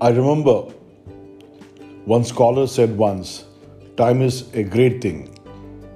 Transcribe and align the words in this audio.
I 0.00 0.10
remember 0.10 0.56
one 2.06 2.24
scholar 2.24 2.66
said 2.66 2.96
once 2.96 3.44
time 3.96 4.22
is 4.22 4.54
a 4.54 4.62
great 4.62 5.02
thing. 5.02 5.28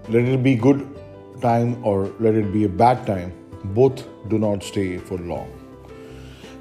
Let 0.08 0.24
it 0.24 0.42
be 0.42 0.54
good 0.54 0.86
time 1.40 1.82
or 1.82 2.10
let 2.20 2.34
it 2.34 2.52
be 2.52 2.64
a 2.64 2.68
bad 2.68 3.06
time, 3.06 3.32
both 3.64 4.04
do 4.28 4.38
not 4.38 4.62
stay 4.62 4.98
for 4.98 5.18
long. 5.18 5.48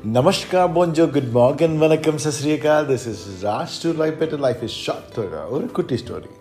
Namaskar, 0.05 0.73
bonjour, 0.73 1.07
good 1.07 1.31
morning, 1.31 1.77
vanakkam, 1.79 2.15
sasriyakal. 2.27 2.87
This 2.87 3.07
is 3.07 3.43
Raj 3.43 3.79
to 3.79 3.93
Life 3.93 4.19
Better 4.19 4.37
Life 4.37 4.63
is 4.63 4.73
Short 4.85 5.19
ഒരു 5.55 5.67
കുട്ടി 5.77 5.97
story 5.97 6.31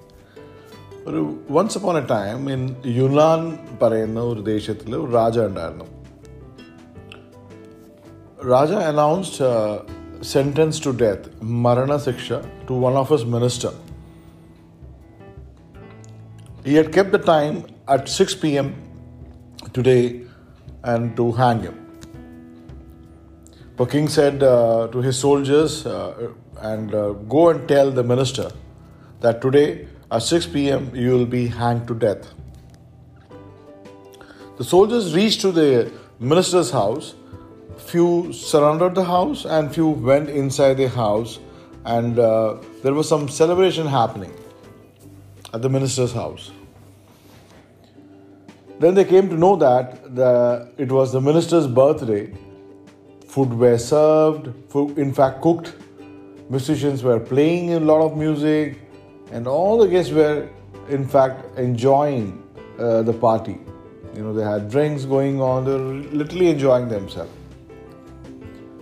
ഒരു 1.08 1.20
once 1.50 1.78
upon 1.78 1.96
A 2.00 2.04
time 2.10 2.50
in 2.54 2.62
Yunnan 2.98 3.40
പറയുന്ന 3.82 4.20
ഒരു 4.32 4.40
ദേശത്തിൽ 4.40 4.96
ഒരു 4.96 5.10
രാജ 5.12 5.38
ഉണ്ടായിരുന്നു 5.50 5.86
രാജ 8.50 8.72
announced 8.92 9.50
sentenced 10.21 10.83
to 10.83 10.93
death, 10.93 11.29
Marana 11.41 11.95
Siksha, 11.95 12.45
to 12.67 12.73
one 12.73 12.95
of 12.95 13.09
his 13.09 13.25
minister. 13.25 13.71
He 16.63 16.75
had 16.75 16.91
kept 16.91 17.11
the 17.11 17.19
time 17.19 17.65
at 17.87 18.09
6 18.09 18.35
pm 18.35 18.75
today 19.73 20.23
and 20.83 21.15
to 21.15 21.31
hang 21.31 21.61
him. 21.61 21.83
The 23.77 23.85
king 23.85 24.07
said 24.07 24.41
uh, 24.43 24.87
to 24.91 25.01
his 25.01 25.19
soldiers, 25.19 25.85
uh, 25.85 26.33
and 26.61 26.93
uh, 26.93 27.11
go 27.33 27.49
and 27.49 27.67
tell 27.67 27.91
the 27.91 28.03
minister 28.03 28.51
that 29.21 29.41
today 29.41 29.87
at 30.11 30.23
6 30.23 30.47
pm 30.47 30.95
you 30.95 31.11
will 31.11 31.25
be 31.25 31.47
hanged 31.47 31.87
to 31.87 31.95
death. 31.95 32.33
The 34.57 34.63
soldiers 34.63 35.15
reached 35.15 35.41
to 35.41 35.51
the 35.51 35.91
minister's 36.19 36.71
house 36.71 37.13
Few 37.87 38.33
surrounded 38.33 38.95
the 38.95 39.03
house 39.05 39.45
and 39.45 39.73
few 39.73 39.87
went 39.87 40.29
inside 40.29 40.73
the 40.73 40.89
house, 40.89 41.39
and 41.85 42.19
uh, 42.19 42.57
there 42.83 42.93
was 42.93 43.07
some 43.07 43.29
celebration 43.29 43.87
happening 43.87 44.33
at 45.53 45.61
the 45.61 45.69
minister's 45.69 46.11
house. 46.11 46.51
Then 48.79 48.93
they 48.93 49.05
came 49.05 49.29
to 49.29 49.35
know 49.35 49.55
that 49.55 50.13
the, 50.13 50.69
it 50.77 50.91
was 50.91 51.13
the 51.13 51.21
minister's 51.21 51.65
birthday. 51.65 52.33
Food 53.25 53.53
were 53.53 53.77
served, 53.77 54.53
food, 54.69 54.97
in 54.97 55.13
fact, 55.13 55.41
cooked. 55.41 55.73
Musicians 56.49 57.03
were 57.03 57.21
playing 57.21 57.73
a 57.73 57.79
lot 57.79 58.01
of 58.01 58.17
music, 58.17 58.81
and 59.31 59.47
all 59.47 59.77
the 59.77 59.87
guests 59.87 60.11
were, 60.11 60.49
in 60.89 61.07
fact, 61.07 61.57
enjoying 61.57 62.43
uh, 62.77 63.01
the 63.01 63.13
party. 63.13 63.57
You 64.13 64.23
know, 64.23 64.33
they 64.33 64.43
had 64.43 64.69
drinks 64.69 65.05
going 65.05 65.39
on, 65.39 65.63
they 65.63 65.71
were 65.71 65.93
literally 66.11 66.49
enjoying 66.49 66.89
themselves. 66.89 67.31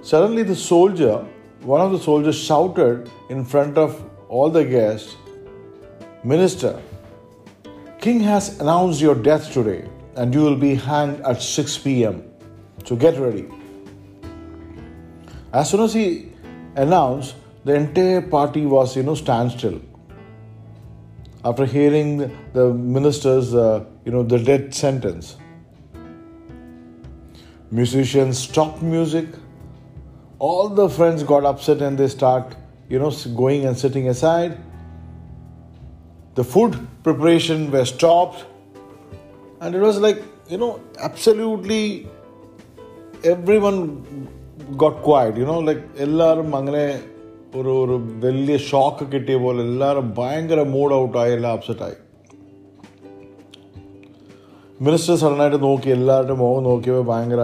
Suddenly, 0.05 0.43
the 0.43 0.55
soldier, 0.55 1.25
one 1.61 1.81
of 1.81 1.91
the 1.91 1.97
soldiers, 1.97 2.37
shouted 2.37 3.09
in 3.29 3.43
front 3.43 3.75
of 3.75 4.07
all 4.29 4.51
the 4.51 4.63
guests, 4.63 5.15
Minister, 6.23 6.79
King 7.99 8.19
has 8.19 8.59
announced 8.59 9.01
your 9.01 9.15
death 9.15 9.51
today 9.51 9.89
and 10.15 10.31
you 10.31 10.41
will 10.41 10.57
be 10.57 10.75
hanged 10.75 11.21
at 11.21 11.41
6 11.41 11.79
pm. 11.79 12.23
So 12.83 12.95
get 12.95 13.17
ready. 13.17 13.47
As 15.51 15.71
soon 15.71 15.81
as 15.81 15.95
he 15.95 16.33
announced, 16.75 17.33
the 17.63 17.73
entire 17.73 18.21
party 18.21 18.67
was, 18.67 18.95
you 18.95 19.01
know, 19.01 19.15
standstill. 19.15 19.81
After 21.43 21.65
hearing 21.65 22.17
the 22.53 22.71
minister's, 22.71 23.55
uh, 23.55 23.83
you 24.05 24.11
know, 24.11 24.21
the 24.21 24.37
death 24.37 24.71
sentence, 24.71 25.37
musicians 27.71 28.37
stopped 28.37 28.83
music 28.83 29.25
All 30.44 30.68
the 30.70 30.88
friends 30.88 31.22
got 31.24 31.44
upset 31.44 31.82
and 31.82 31.98
they 31.98 32.08
start, 32.08 32.56
you 32.88 32.98
know, 32.98 33.10
going 33.36 33.66
and 33.66 33.76
sitting 33.76 34.08
aside 34.08 34.52
the 36.36 36.44
food 36.44 36.72
preparation 37.02 37.70
was 37.70 37.88
stopped 37.88 38.44
and 39.60 39.74
it 39.74 39.80
was 39.80 39.98
like 39.98 40.18
you 40.48 40.58
know 40.58 40.80
absolutely 41.00 41.80
everyone 43.24 43.78
got 44.76 45.02
quiet 45.02 45.36
you 45.36 45.46
know 45.46 45.58
like 45.60 45.82
എല്ലാവരും 46.06 46.48
അങ്ങനെ 46.58 46.84
ഒരു 47.54 47.72
ഒരു 47.82 47.96
വലിയ 48.24 48.56
shock 48.68 49.04
കിട്ടിയ 49.14 49.36
പോലെ 49.36 49.60
എല്ലാവരും 49.68 50.06
ഭയങ്കര 50.18 50.62
mood 50.74 50.94
ഔട്ടായി 51.00 51.34
എല്ലാം 51.38 51.52
അപ്സെറ്റായി 51.58 51.98
മിനിസ്റ്റർ 54.86 55.16
സഡനായിട്ട് 55.22 55.60
നോക്കി 55.68 55.88
എല്ലാവരുടെ 55.98 56.36
മുഖം 56.42 56.64
നോക്കിയപ്പോൾ 56.68 57.06
ഭയങ്കര 57.12 57.42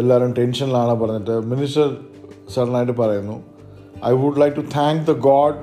എല്ലാവരും 0.00 0.30
ടെൻഷനിലാണ് 0.38 0.94
പറഞ്ഞിട്ട് 1.00 1.34
മിനിസ്റ്റർ 1.52 1.88
സഡനായിട്ട് 2.54 2.94
പറയുന്നു 3.02 3.36
I 4.10 4.12
would 4.22 4.40
like 4.42 4.56
to 4.60 4.64
thank 4.78 5.02
the 5.10 5.14
God 5.28 5.58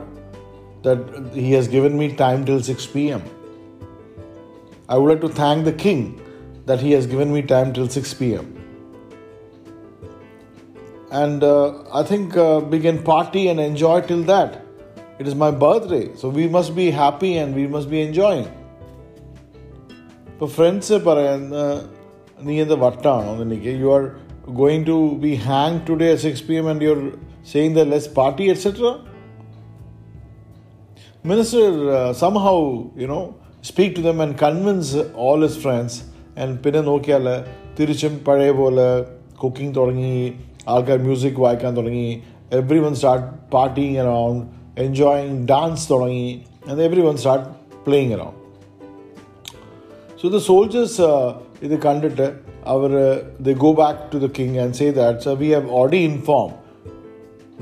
that 0.84 1.00
he 1.34 1.52
has 1.52 1.68
given 1.68 1.98
me 1.98 2.06
time 2.16 2.46
till 2.46 2.62
6 2.62 2.86
p.m. 2.88 3.22
I 4.90 4.98
would 4.98 5.10
like 5.10 5.22
to 5.22 5.30
thank 5.30 5.66
the 5.66 5.74
king 5.74 6.22
that 6.66 6.80
he 6.80 6.92
has 6.94 7.06
given 7.06 7.34
me 7.34 7.42
time 7.42 7.74
till 7.74 7.90
6 7.90 8.14
p.m. 8.14 8.46
And 11.12 11.44
uh, 11.44 11.84
I 11.94 12.04
think 12.04 12.38
uh, 12.38 12.62
we 12.70 12.80
can 12.80 13.04
party 13.04 13.48
and 13.50 13.60
enjoy 13.60 14.02
till 14.02 14.24
that. 14.24 14.66
It 15.20 15.28
is 15.28 15.36
my 15.36 15.52
birthday, 15.52 16.16
so 16.16 16.30
we 16.30 16.48
must 16.48 16.76
be 16.76 16.92
happy 16.92 17.38
and 17.38 17.54
we 17.54 17.68
must 17.68 17.90
be 17.90 18.02
enjoying. 18.02 18.48
ഇപ്പോൾ 20.34 20.50
friends 20.50 20.98
പറയുന്ന 21.06 21.62
നീ 22.48 22.54
എന്താ 22.62 22.78
വട്ടാണോ 22.86 23.32
എനിക്ക് 23.46 23.72
U 23.82 23.90
are 23.96 24.04
going 24.62 24.86
to 24.86 24.98
be 25.24 25.32
hang 25.48 25.80
today 25.90 26.10
six 26.26 26.44
P 26.50 26.56
M 26.56 26.68
and 26.70 26.86
you 26.86 26.92
are 26.96 27.02
saying 27.52 27.76
the 27.76 27.86
less 27.94 28.12
party 28.20 28.46
et cetera 28.54 28.86
minister 31.24 31.64
uh, 31.92 32.14
somehow 32.14 32.58
you 32.96 33.08
know 33.08 33.24
speak 33.62 33.96
to 33.96 34.02
them 34.02 34.22
and 34.22 34.38
convince 34.38 34.90
all 35.18 35.42
his 35.42 35.58
friends 35.58 35.94
and 36.38 36.52
പിന്നെ 36.64 36.82
നോക്കിയാൽ 36.82 37.26
തിരിച്ചും 37.78 38.14
പഴയ 38.28 38.52
പോലെ 38.60 38.88
cooking 39.42 39.76
തുടങ്ങി 39.76 40.14
ആൾക്കാർ 40.68 40.98
music 41.00 41.42
വായിക്കാൻ 41.46 41.72
തുടങ്ങി 41.78 42.08
every 42.52 42.80
one 42.80 42.94
start 42.96 43.28
parting 43.54 43.98
around 44.04 44.46
enjoying 44.86 45.38
dance 45.52 45.86
തുടങ്ങി 45.92 46.30
and 46.70 46.82
every 46.88 47.04
one 47.08 47.18
start 47.18 47.48
playing 47.86 48.14
around 48.18 48.38
so 50.22 50.28
the 50.30 50.42
soldiers 50.48 51.02
ഇത് 51.68 51.76
കണ്ടിട്ട് 51.88 52.28
അവർ 52.74 52.92
the 53.48 53.56
go 53.66 53.72
back 53.84 54.02
to 54.14 54.20
the 54.26 54.30
king 54.40 54.58
and 54.66 54.78
say 54.82 54.88
that 55.02 55.28
so 55.28 55.34
we 55.44 55.52
have 55.58 55.70
already 55.80 56.02
inform 56.12 56.50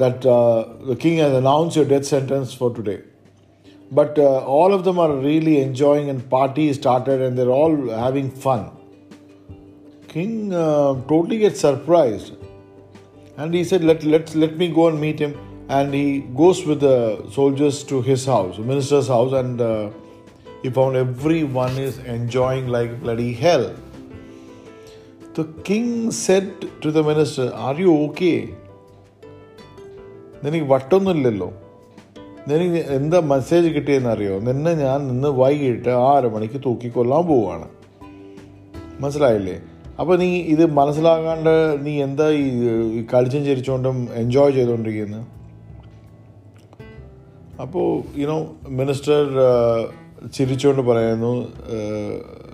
that 0.03 0.34
the 0.92 0.98
king 1.03 1.22
has 1.25 1.38
announce 1.44 1.78
your 1.80 1.90
death 1.96 2.12
sentence 2.16 2.58
for 2.62 2.72
today 2.80 2.98
but 3.92 4.18
uh, 4.20 4.40
all 4.46 4.74
of 4.74 4.84
them 4.84 5.00
are 5.00 5.16
really 5.16 5.59
enjoying 5.59 6.09
and 6.09 6.30
party 6.30 6.74
started 6.74 7.22
and 7.22 7.38
they're 7.38 7.50
all 7.50 7.75
having 7.90 8.30
fun 8.30 8.64
king 10.08 10.53
uh, 10.53 10.94
totally 11.12 11.38
gets 11.40 11.62
surprised 11.62 12.34
and 13.38 13.53
he 13.53 13.64
said 13.64 13.84
let, 13.84 14.03
let, 14.03 14.34
let 14.36 14.58
me 14.58 14.68
go 14.70 14.88
and 14.90 15.00
meet 15.00 15.20
him 15.20 15.34
and 15.70 15.94
he 15.94 16.20
goes 16.36 16.66
with 16.66 16.80
the 16.80 16.98
soldiers 17.31 17.84
to 17.84 18.02
his 18.02 18.25
house 18.25 18.58
the 18.58 18.64
minister's 18.64 19.08
house 19.08 19.34
and 19.34 19.62
uh, 19.62 19.90
he 20.62 20.70
found 20.70 20.96
everyone 20.96 21.78
is 21.78 21.98
enjoying 22.00 22.68
like 22.68 23.00
bloody 23.02 23.34
hell 23.34 23.74
The 25.37 25.44
king 25.66 26.10
said 26.10 26.48
to 26.82 26.91
the 26.97 27.03
minister 27.03 27.47
are 27.66 27.76
you 27.84 27.93
okay? 28.06 28.38
നിനക്ക് 30.44 30.66
വട്ടൊന്നുമില്ലല്ലോ. 30.72 31.48
നിനക്ക് 32.48 32.81
എന്താ 32.97 33.19
message 33.32 33.69
കിട്ടിയെന്നറിയോ 33.75 34.34
നിന്നെ 34.48 34.72
ഞാൻ 34.84 34.98
നിന്ന് 35.09 35.28
വൈകിട്ട് 35.41 35.93
ആറ് 36.10 36.28
മണിക്ക് 36.34 36.59
തൂക്കിക്കൊല്ലാൻ 36.66 37.22
പോവുകയാണ് 37.31 37.69
മനസ്സിലായില്ലേ? 39.03 39.56
അപ്പോൾ 40.00 40.14
നീ 40.23 40.29
ഇത് 40.55 40.64
മനസ്സിലാകാണ്ട് 40.81 41.55
നീ 41.87 41.93
എന്താ 42.06 42.26
ഈ 42.43 43.02
കളിച്ചും 43.14 43.43
ചിരിച്ചുകൊണ്ടും 43.49 43.96
എൻജോയ് 44.23 44.55
ചെയ്തുകൊണ്ടിരിക്കുന്നത് 44.58 45.26
അപ്പോൾ 47.62 47.88
യുനോ 48.20 48.38
മിനിസ്റ്റർ 48.81 49.20
ചിരിച്ചുകൊണ്ട് 50.37 50.82
പറയുന്നു 50.88 51.35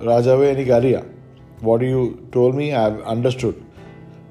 രാജാവെ 0.09 0.47
എനിക്കറിയാം. 0.55 1.07
What 1.63 1.85
you 1.85 2.15
told 2.37 2.53
me 2.53 2.65
I 2.65 2.87
understood 3.07 3.55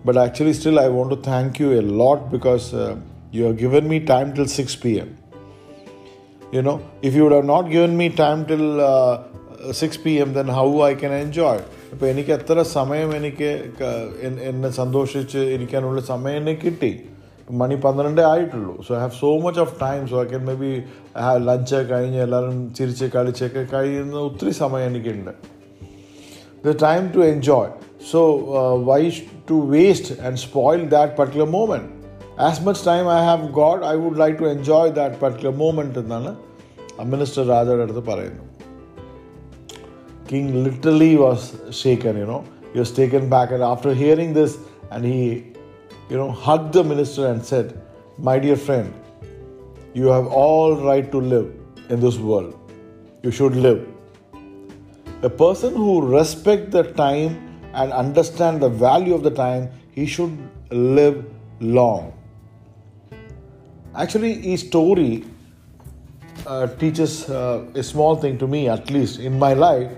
but 0.05 0.19
actually 0.19 0.51
still 0.51 0.79
I 0.81 0.87
want 0.87 1.15
to 1.15 1.29
thank 1.29 1.61
you 1.61 1.67
a 1.67 1.81
lot 1.81 2.23
because 2.23 2.75
you 3.35 3.45
have 3.45 3.57
given 3.57 3.87
me 3.87 3.99
time 3.99 4.31
till 4.31 4.45
six 4.45 4.81
P 4.81 4.89
M 4.89 5.17
you 6.55 6.61
know 6.61 6.79
if 7.01 7.15
you 7.15 7.23
would 7.23 7.33
have 7.33 7.45
not 7.45 7.65
given 7.71 7.97
me 7.97 8.09
time 8.09 8.45
till 8.45 8.81
uh, 8.81 9.15
6 9.71 9.97
p.m 10.03 10.33
then 10.33 10.47
how 10.47 10.81
i 10.81 10.93
can 11.01 11.13
enjoy? 11.25 11.57
ഇപ്പോൾ 11.93 12.05
എനിക്ക് 12.05 12.31
എത്ര 12.31 12.61
സമയം 12.61 13.15
എനിക്ക് 13.15 13.49
എന്നെ 14.49 14.69
സന്തോഷിച്ച് 14.69 15.37
ഇരിക്കാനുള്ള 15.37 16.01
സമയം 16.01 16.37
എന്നെ 16.37 16.53
കിട്ടി? 16.53 16.99
മണി 17.51 17.75
പന്ത്രണ്ടേ 17.75 18.23
ആയിട്ടുള്ളൂ. 18.23 18.73
So 18.87 18.95
I 18.95 18.99
have 18.99 19.11
so 19.19 19.37
much 19.37 19.59
of 19.59 19.81
time 19.81 20.07
so 20.07 20.21
I 20.21 20.25
can 20.25 20.45
maybe 20.53 20.71
lunch 21.35 21.75
കഴിഞ്ഞ് 21.75 22.21
എല്ലാവരും 22.21 22.73
ചിരിച്ച് 22.73 23.05
കളിച്ചൊക്കെ 23.05 23.67
കഴിയുന്ന 23.73 24.15
ഒത്തിരി 24.15 24.51
സമയം 24.51 24.85
എനിക്കുണ്ട്. 24.85 25.31
The 26.68 26.76
time 26.86 27.02
to 27.16 27.22
enjoy 27.32 27.72
so 28.12 28.22
Y 28.90 29.00
to 29.50 29.58
waste 29.76 30.14
and 30.28 30.40
spoil 30.46 30.82
that 30.96 31.14
particular 31.20 31.50
moment 31.58 31.90
as 32.38 32.60
much 32.66 32.82
time 32.82 33.06
I 33.06 33.22
have 33.22 33.42
got, 33.52 33.82
I 33.82 33.94
would 33.94 34.16
like 34.16 34.38
to 34.38 34.46
enjoy 34.46 34.84
that 35.00 35.12
particular 35.22 35.52
moment 35.64 35.96
എന്നാണ് 36.02 36.30
minister 37.12 37.44
രാജയുടെ 37.52 37.84
അടുത്ത് 37.86 38.02
പറയുന്നു 38.08 38.44
King 40.30 40.64
literally 40.64 41.10
was 41.16 41.40
shaken, 41.80 42.16
you 42.20 42.26
know. 42.30 42.42
He 42.72 42.78
was 42.78 42.90
taken 42.90 43.28
back, 43.28 43.48
and 43.54 43.62
after 43.62 43.90
hearing 44.02 44.30
this, 44.32 44.52
and 44.92 45.04
he, 45.04 45.18
you 46.10 46.16
know, 46.20 46.30
hugged 46.30 46.72
the 46.72 46.84
minister 46.92 47.26
and 47.30 47.44
said, 47.44 47.66
My 48.28 48.38
dear 48.38 48.56
friend, 48.56 48.88
you 49.94 50.06
have 50.06 50.26
all 50.42 50.72
right 50.88 51.10
to 51.14 51.20
live 51.34 51.48
in 51.90 52.00
this 52.00 52.16
world. 52.18 52.52
You 53.22 53.30
should 53.30 53.56
live. 53.56 53.80
A 55.23 55.29
person 55.29 55.75
who 55.75 56.05
respects 56.05 56.71
the 56.71 56.83
time 56.83 57.59
and 57.73 57.91
understand 57.91 58.61
the 58.61 58.69
value 58.69 59.15
of 59.15 59.23
the 59.23 59.31
time, 59.31 59.69
he 59.91 60.05
should 60.05 60.37
live 60.69 61.25
long. 61.59 62.13
Actually, 63.95 64.35
his 64.35 64.61
story 64.61 65.25
uh, 66.45 66.67
teaches 66.67 67.27
uh, 67.31 67.65
a 67.73 67.81
small 67.81 68.15
thing 68.15 68.37
to 68.37 68.47
me, 68.47 68.69
at 68.69 68.91
least 68.91 69.19
in 69.19 69.39
my 69.39 69.53
life. 69.53 69.91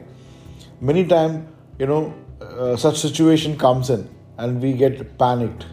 Many 0.79 1.05
times, 1.05 1.45
you 1.79 1.87
know, 1.87 2.13
uh, 2.39 2.77
such 2.77 2.97
situation 2.97 3.57
comes 3.57 3.89
in, 3.89 4.07
and 4.37 4.61
we 4.61 4.71
get 4.71 5.17
panicked, 5.17 5.65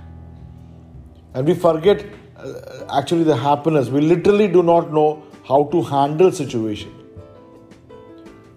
and 1.34 1.46
we 1.46 1.54
forget 1.54 2.04
uh, 2.36 2.52
actually 2.92 3.22
the 3.22 3.36
happiness. 3.36 3.88
We 3.88 4.00
literally 4.00 4.48
do 4.48 4.64
not 4.64 4.92
know 4.92 5.22
how 5.46 5.64
to 5.66 5.82
handle 5.82 6.32
situation. 6.32 6.92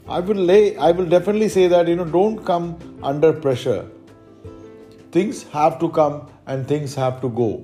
I 0.10 0.20
will 0.20 0.44
lay. 0.50 0.76
I 0.76 0.92
will 0.92 1.06
definitely 1.06 1.50
say 1.50 1.68
that 1.68 1.88
you 1.88 1.96
know, 1.96 2.06
don't 2.06 2.44
come 2.44 2.78
under 3.04 3.32
pressure. 3.32 3.86
Things 5.12 5.44
have 5.52 5.80
to 5.80 5.90
come 5.90 6.28
and 6.48 6.68
things 6.68 6.96
have 6.96 7.22
to 7.22 7.30
go. 7.30 7.64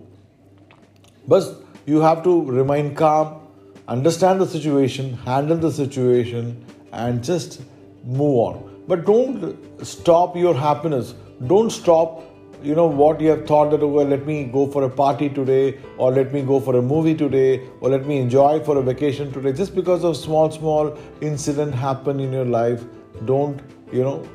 But 1.28 1.44
you 1.88 2.02
have 2.02 2.24
to 2.24 2.44
remain 2.46 2.94
calm, 2.94 3.42
understand 3.88 4.42
the 4.42 4.46
situation, 4.46 5.14
handle 5.26 5.58
the 5.58 5.72
situation, 5.72 6.64
and 6.92 7.24
just 7.24 7.62
move 8.04 8.38
on. 8.46 8.84
But 8.88 9.06
don't 9.06 9.58
stop 9.84 10.36
your 10.36 10.54
happiness. 10.54 11.16
Don't 11.48 11.72
stop, 11.72 12.24
you 12.64 12.76
know 12.76 12.86
what 12.86 13.22
you 13.22 13.30
have 13.30 13.46
thought 13.48 13.72
that 13.72 13.82
oh 13.84 13.88
well, 13.88 14.06
let 14.06 14.26
me 14.26 14.46
go 14.46 14.68
for 14.68 14.84
a 14.84 14.90
party 14.90 15.30
today 15.30 15.78
or 15.98 16.12
let 16.12 16.34
me 16.34 16.42
go 16.42 16.60
for 16.60 16.76
a 16.78 16.82
movie 16.82 17.16
today 17.16 17.62
or 17.82 17.90
let 17.90 18.06
me 18.06 18.18
enjoy 18.18 18.60
for 18.60 18.78
a 18.78 18.82
vacation 18.82 19.32
today. 19.32 19.54
Just 19.54 19.76
because 19.76 20.04
of 20.04 20.18
small 20.18 20.52
small 20.52 20.98
incident 21.22 21.74
happen 21.74 22.20
in 22.20 22.32
your 22.34 22.46
life 22.46 22.84
don't 23.26 23.62
you 23.92 24.04
know 24.04 24.28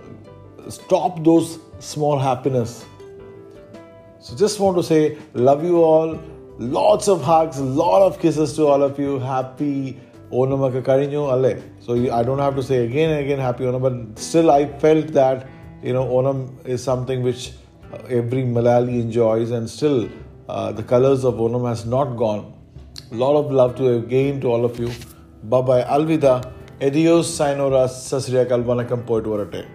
stop 0.68 1.22
those 1.24 1.58
small 1.78 2.18
happiness. 2.18 2.84
So 4.20 4.36
just 4.36 4.60
want 4.60 4.76
to 4.76 4.82
say 4.82 5.18
love 5.34 5.64
you 5.64 5.82
all. 5.82 6.20
Lots 6.58 7.08
of 7.08 7.22
hugs 7.22 7.58
lot 7.58 8.02
of 8.02 8.20
kisses 8.20 8.54
to 8.56 8.66
all 8.66 8.82
of 8.82 8.98
you. 8.98 9.18
Happy 9.18 9.98
onamaka 10.30 10.82
karinyo 10.82 11.30
alle. 11.32 11.62
So 11.80 11.94
i 11.94 12.22
don't 12.22 12.38
have 12.38 12.54
to 12.56 12.62
say 12.62 12.84
again 12.84 13.10
and 13.10 13.20
again 13.20 13.38
happy 13.38 13.64
onam 13.64 13.82
but 13.82 14.18
still 14.18 14.50
i 14.50 14.66
felt 14.66 15.08
that 15.08 15.48
you 15.82 15.92
know 15.92 16.04
onam 16.06 16.44
is 16.66 16.82
something 16.82 17.22
which 17.22 17.52
every 18.08 18.42
Malayali 18.42 19.00
enjoys 19.00 19.50
and 19.50 19.68
still 19.68 20.08
uh, 20.48 20.72
the 20.72 20.82
colors 20.82 21.24
of 21.24 21.34
Onam 21.34 21.68
has 21.68 21.86
not 21.86 22.16
gone. 22.16 22.54
A 23.12 23.14
lot 23.14 23.36
of 23.36 23.50
love 23.50 23.76
to 23.76 23.96
again 23.96 24.40
to 24.40 24.48
all 24.48 24.64
of 24.64 24.78
you. 24.78 24.92
Bye 25.44 25.62
bye. 25.62 25.82
Alvida. 25.82 26.52
Adios, 26.82 27.34
Sayonara, 27.34 27.86
Sasriyakal, 27.88 28.64
Vanakam, 28.64 29.04
Poet 29.04 29.24
Varate. 29.24 29.66